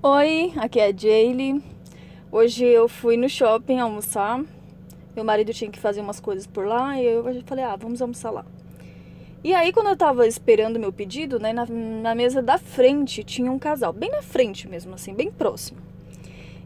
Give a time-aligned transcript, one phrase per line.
[0.00, 1.60] Oi, aqui é a Jaylee.
[2.30, 4.40] Hoje eu fui no shopping almoçar.
[5.12, 8.30] Meu marido tinha que fazer umas coisas por lá e eu falei, ah, vamos almoçar
[8.30, 8.46] lá.
[9.42, 13.50] E aí, quando eu tava esperando meu pedido, né, na, na mesa da frente tinha
[13.50, 15.80] um casal, bem na frente mesmo, assim, bem próximo.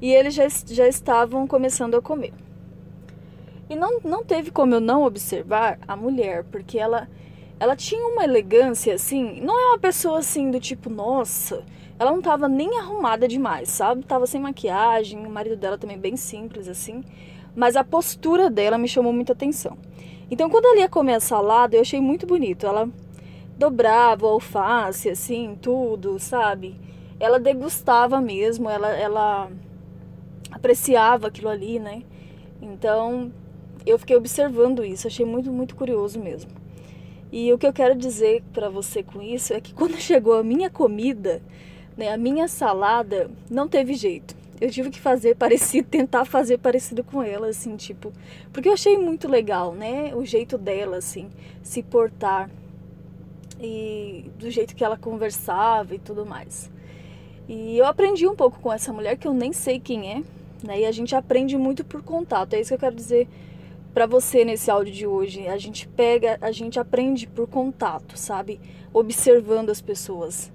[0.00, 2.32] E eles já, já estavam começando a comer.
[3.68, 7.06] E não, não teve como eu não observar a mulher, porque ela,
[7.60, 11.62] ela tinha uma elegância, assim, não é uma pessoa assim do tipo, nossa
[11.98, 14.04] ela não tava nem arrumada demais, sabe?
[14.04, 17.02] Tava sem maquiagem, o marido dela também bem simples assim.
[17.56, 19.76] Mas a postura dela me chamou muita atenção.
[20.30, 22.66] Então, quando ela ia comer a salada, eu achei muito bonito.
[22.66, 22.88] Ela
[23.58, 26.78] dobrava o alface, assim, tudo, sabe?
[27.18, 29.50] Ela degustava mesmo, ela, ela
[30.52, 32.04] apreciava aquilo ali, né?
[32.62, 33.32] Então,
[33.84, 36.50] eu fiquei observando isso, achei muito, muito curioso mesmo.
[37.32, 40.44] E o que eu quero dizer para você com isso é que quando chegou a
[40.44, 41.42] minha comida,
[41.98, 42.12] né?
[42.12, 44.36] A minha salada não teve jeito.
[44.60, 48.12] Eu tive que fazer parecido, tentar fazer parecido com ela, assim, tipo.
[48.52, 50.14] Porque eu achei muito legal, né?
[50.14, 51.28] O jeito dela, assim,
[51.60, 52.48] se portar.
[53.60, 56.70] E do jeito que ela conversava e tudo mais.
[57.48, 60.22] E eu aprendi um pouco com essa mulher que eu nem sei quem é,
[60.62, 60.80] né?
[60.80, 62.54] E a gente aprende muito por contato.
[62.54, 63.26] É isso que eu quero dizer
[63.92, 65.48] para você nesse áudio de hoje.
[65.48, 68.60] A gente pega, a gente aprende por contato, sabe?
[68.92, 70.52] Observando as pessoas.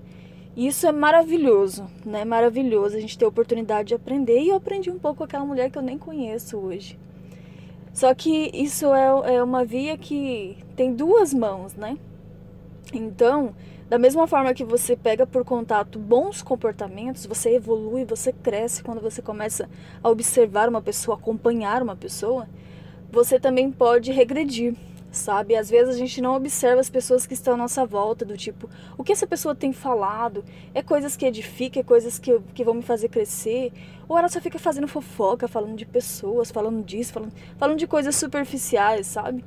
[0.55, 2.23] E isso é maravilhoso, né?
[2.23, 4.39] Maravilhoso a gente ter a oportunidade de aprender.
[4.39, 6.97] E eu aprendi um pouco com aquela mulher que eu nem conheço hoje.
[7.93, 11.97] Só que isso é, é uma via que tem duas mãos, né?
[12.93, 13.53] Então,
[13.89, 19.01] da mesma forma que você pega por contato bons comportamentos, você evolui, você cresce quando
[19.01, 19.69] você começa
[20.01, 22.47] a observar uma pessoa, acompanhar uma pessoa,
[23.11, 24.75] você também pode regredir
[25.13, 25.55] sabe?
[25.55, 28.69] Às vezes a gente não observa as pessoas que estão à nossa volta, do tipo,
[28.97, 30.43] o que essa pessoa tem falado?
[30.73, 33.71] É coisas que edificam, é coisas que, que vão me fazer crescer?
[34.09, 38.15] Ou ela só fica fazendo fofoca, falando de pessoas, falando disso, falando, falando de coisas
[38.15, 39.45] superficiais, sabe?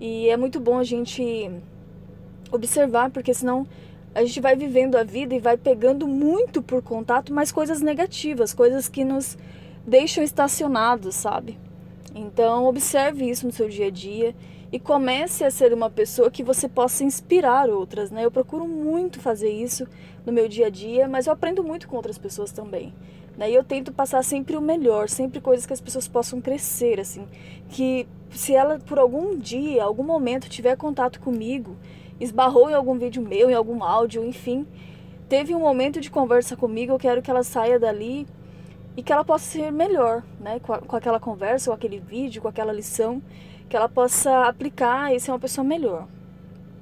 [0.00, 1.50] E é muito bom a gente
[2.50, 3.66] observar, porque senão
[4.14, 8.52] a gente vai vivendo a vida e vai pegando muito por contato, mas coisas negativas,
[8.52, 9.38] coisas que nos
[9.86, 11.58] deixam estacionados, sabe?
[12.18, 14.34] Então, observe isso no seu dia a dia
[14.72, 18.24] e comece a ser uma pessoa que você possa inspirar outras, né?
[18.24, 19.86] Eu procuro muito fazer isso
[20.26, 22.92] no meu dia a dia, mas eu aprendo muito com outras pessoas também.
[23.36, 23.52] Né?
[23.52, 27.24] E eu tento passar sempre o melhor, sempre coisas que as pessoas possam crescer, assim.
[27.68, 31.76] Que se ela, por algum dia, algum momento, tiver contato comigo,
[32.18, 34.66] esbarrou em algum vídeo meu, em algum áudio, enfim,
[35.28, 38.26] teve um momento de conversa comigo, eu quero que ela saia dali
[38.98, 40.58] e que ela possa ser melhor, né?
[40.58, 43.22] Com, a, com aquela conversa, com aquele vídeo, com aquela lição
[43.68, 46.08] que ela possa aplicar e ser uma pessoa melhor.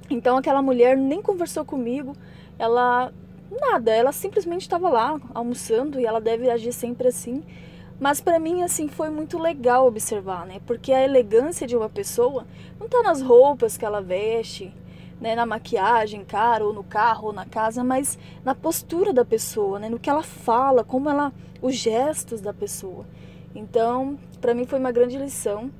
[0.09, 2.13] Então aquela mulher nem conversou comigo,
[2.57, 3.13] ela
[3.51, 7.43] nada, ela simplesmente estava lá almoçando e ela deve agir sempre assim.
[7.99, 10.59] Mas para mim assim foi muito legal observar, né?
[10.65, 12.47] Porque a elegância de uma pessoa
[12.79, 14.73] não está nas roupas que ela veste,
[15.19, 19.79] né, na maquiagem, cara, ou no carro, ou na casa, mas na postura da pessoa,
[19.79, 23.05] né, no que ela fala, como ela, os gestos da pessoa.
[23.55, 25.71] Então, para mim foi uma grande lição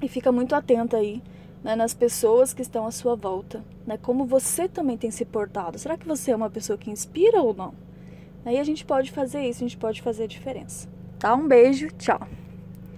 [0.00, 1.22] e fica muito atenta aí
[1.62, 5.78] né, nas pessoas que estão à sua volta, né, como você também tem se portado.
[5.78, 7.74] Será que você é uma pessoa que inspira ou não?
[8.44, 10.88] Aí a gente pode fazer isso, a gente pode fazer a diferença.
[11.18, 11.34] Tá?
[11.34, 12.26] Um beijo, tchau.